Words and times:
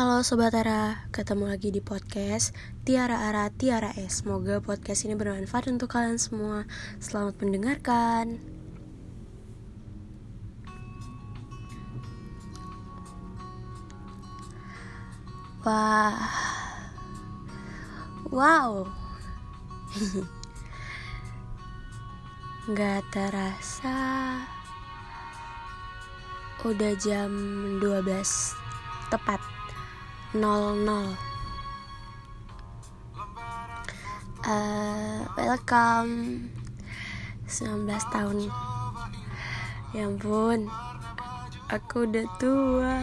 Halo 0.00 0.24
Sobat 0.24 0.56
Ara, 0.56 1.04
ketemu 1.12 1.52
lagi 1.52 1.68
di 1.68 1.84
podcast 1.84 2.56
Tiara 2.88 3.28
Ara 3.28 3.52
Tiara 3.52 3.92
S. 4.00 4.24
Semoga 4.24 4.56
podcast 4.64 5.04
ini 5.04 5.12
bermanfaat 5.12 5.68
untuk 5.68 5.92
kalian 5.92 6.16
semua. 6.16 6.64
Selamat 7.04 7.36
mendengarkan. 7.44 8.40
Wah. 15.68 16.16
Wow. 18.32 18.88
Gak 22.72 23.04
terasa. 23.12 24.00
Udah 26.64 26.96
jam 26.96 27.28
12 27.84 28.00
Tepat 29.12 29.59
00 30.30 30.38
uh, 34.46 35.26
Welcome 35.34 36.46
19 37.50 37.90
tahun. 38.14 38.46
Ya 39.90 40.06
ampun. 40.06 40.70
Aku 41.66 42.06
udah 42.06 42.30
tua. 42.38 43.02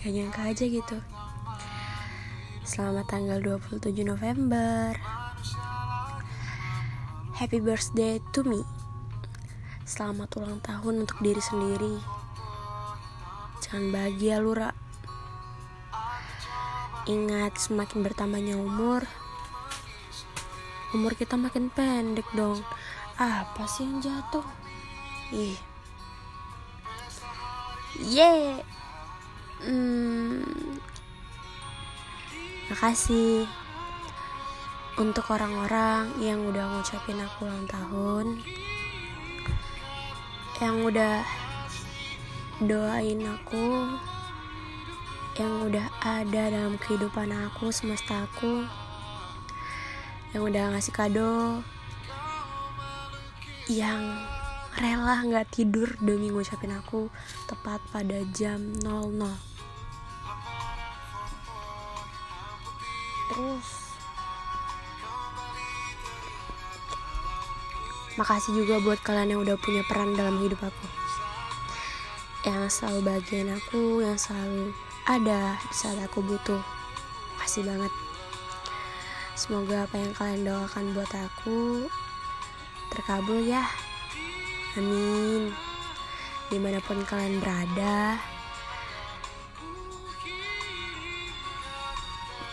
Gak 0.00 0.08
nyangka 0.08 0.48
aja 0.48 0.64
gitu. 0.64 0.96
Selamat 2.64 3.04
tanggal 3.12 3.44
27 3.44 4.08
November. 4.08 4.96
Happy 7.36 7.60
birthday 7.60 8.24
to 8.32 8.40
me. 8.40 8.64
Selamat 9.84 10.32
ulang 10.40 10.64
tahun 10.64 11.04
untuk 11.04 11.20
diri 11.20 11.44
sendiri. 11.44 12.00
Jangan 13.60 13.92
bahagia 13.92 14.40
lura 14.40 14.87
Ingat 17.08 17.56
semakin 17.56 18.04
bertambahnya 18.04 18.60
umur 18.60 19.08
Umur 20.92 21.16
kita 21.16 21.40
makin 21.40 21.72
pendek 21.72 22.28
dong. 22.36 22.60
Apa 23.16 23.64
sih 23.64 23.88
yang 23.88 24.04
jatuh? 24.04 24.44
Ih. 25.32 25.56
Yeay 27.98 28.60
hmm, 29.64 30.78
Makasih 32.68 33.48
untuk 35.00 35.24
orang-orang 35.32 36.12
yang 36.20 36.44
udah 36.46 36.68
ngucapin 36.68 37.18
aku 37.18 37.48
ulang 37.48 37.66
tahun 37.66 38.26
Yang 40.62 40.76
udah 40.94 41.16
doain 42.62 43.20
aku 43.24 43.66
Yang 45.38 45.54
udah 45.70 45.86
ada 46.02 46.42
dalam 46.50 46.74
kehidupan 46.82 47.30
aku, 47.30 47.70
semesta 47.70 48.26
aku. 48.26 48.66
Yang 50.34 50.42
udah 50.50 50.64
ngasih 50.74 50.94
kado. 50.94 51.62
Yang 53.70 54.02
rela 54.78 55.26
gak 55.26 55.50
tidur 55.50 55.90
demi 55.98 56.30
ngucapin 56.30 56.70
aku 56.70 57.10
tepat 57.50 57.82
pada 57.90 58.22
jam 58.30 58.62
00 58.78 59.18
terus 63.28 63.68
makasih 68.14 68.54
juga 68.54 68.78
buat 68.78 69.02
kalian 69.02 69.34
yang 69.34 69.42
udah 69.42 69.58
punya 69.58 69.82
peran 69.90 70.14
dalam 70.14 70.38
hidup 70.46 70.62
aku 70.62 70.86
yang 72.48 72.64
selalu 72.72 73.12
bagian 73.12 73.52
aku 73.52 74.00
yang 74.00 74.16
selalu 74.16 74.72
ada 75.04 75.60
di 75.68 75.74
saat 75.76 76.00
aku 76.00 76.24
butuh. 76.24 76.64
Makasih 77.36 77.68
banget. 77.68 77.92
Semoga 79.36 79.84
apa 79.84 80.00
yang 80.00 80.12
kalian 80.16 80.48
doakan 80.48 80.96
buat 80.96 81.12
aku 81.12 81.84
terkabul 82.88 83.44
ya. 83.44 83.68
Amin. 84.80 85.52
Di 86.48 86.56
mana 86.56 86.80
pun 86.80 87.04
kalian 87.04 87.36
berada. 87.44 88.16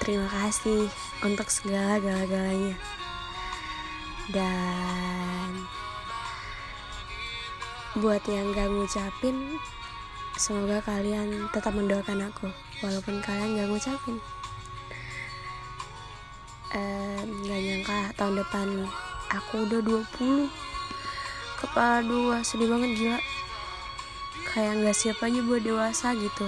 Terima 0.04 0.28
kasih 0.30 0.86
untuk 1.26 1.50
segala 1.50 1.98
galanya 1.98 2.78
Dan 4.30 5.66
buat 7.98 8.22
yang 8.28 8.52
gak 8.52 8.70
ngucapin, 8.70 9.58
semoga 10.36 10.84
kalian 10.84 11.48
tetap 11.52 11.72
mendoakan 11.72 12.32
aku 12.32 12.52
walaupun 12.84 13.20
kalian 13.24 13.60
gak 13.60 13.70
ngucapin. 13.72 14.18
Um, 16.76 17.28
gak 17.48 17.62
nyangka 17.64 18.00
tahun 18.20 18.44
depan 18.44 18.68
aku 19.32 19.64
udah 19.64 19.80
20 19.80 20.66
Kepala 21.56 22.04
dua, 22.04 22.44
sedih 22.44 22.68
banget 22.68 23.00
gila. 23.00 23.20
Kayak 24.52 24.86
gak 24.86 24.98
siap 25.00 25.18
aja 25.24 25.40
buat 25.40 25.64
dewasa 25.64 26.12
gitu. 26.14 26.48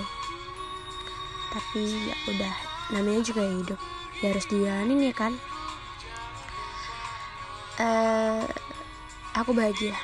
Tapi 1.47 2.11
ya 2.11 2.15
udah 2.27 2.53
namanya 2.91 3.23
juga 3.23 3.47
hidup. 3.47 3.79
Ya 4.19 4.35
harus 4.35 4.45
dijalanin 4.51 5.07
ya 5.07 5.13
kan? 5.15 5.33
Uh, 7.79 8.43
aku 9.31 9.55
bahagia. 9.55 9.95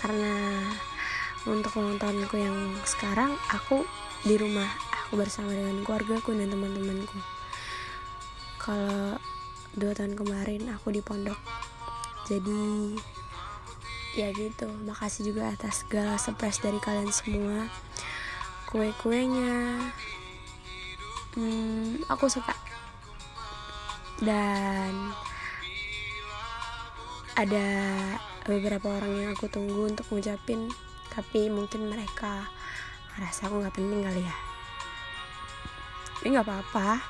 Karena 0.00 0.64
untuk 1.48 1.80
ulang 1.80 1.96
tahunku 1.96 2.36
yang 2.36 2.56
sekarang 2.84 3.32
aku 3.48 3.88
di 4.28 4.36
rumah 4.36 4.68
aku 5.08 5.16
bersama 5.16 5.56
dengan 5.56 5.80
keluargaku 5.80 6.36
dan 6.36 6.52
teman-temanku. 6.52 7.16
Kalau 8.60 9.16
dua 9.72 9.96
tahun 9.96 10.12
kemarin 10.12 10.68
aku 10.68 10.92
di 10.92 11.00
pondok. 11.00 11.40
Jadi 12.28 12.92
ya 14.12 14.28
gitu. 14.36 14.68
Makasih 14.84 15.32
juga 15.32 15.48
atas 15.48 15.88
segala 15.88 16.20
surprise 16.20 16.60
dari 16.60 16.76
kalian 16.76 17.08
semua. 17.08 17.72
Kue-kuenya. 18.68 19.80
Hmm, 21.32 22.04
aku 22.12 22.28
suka. 22.28 22.52
Dan 24.20 25.16
ada 27.38 27.68
beberapa 28.44 28.92
orang 28.98 29.12
yang 29.14 29.30
aku 29.32 29.46
tunggu 29.48 29.88
untuk 29.88 30.04
ngucapin 30.12 30.68
tapi 31.18 31.50
mungkin 31.50 31.90
mereka 31.90 32.46
merasa 33.18 33.50
aku 33.50 33.58
nggak 33.58 33.74
penting 33.74 34.06
kali 34.06 34.22
ya. 34.22 34.36
Ini 36.22 36.38
nggak 36.38 36.46
apa-apa. 36.46 37.02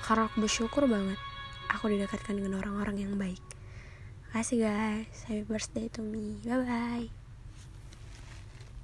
Karena 0.00 0.24
aku 0.24 0.48
bersyukur 0.48 0.88
banget 0.88 1.20
aku 1.68 1.92
didekatkan 1.92 2.40
dengan 2.40 2.56
orang-orang 2.64 2.96
yang 3.04 3.12
baik. 3.20 3.44
Kasih 4.32 4.64
guys. 4.64 5.28
Happy 5.28 5.44
birthday 5.44 5.92
to 5.92 6.00
me. 6.00 6.40
Bye 6.40 6.64
bye 6.64 7.19